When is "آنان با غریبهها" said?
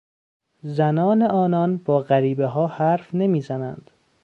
1.23-2.67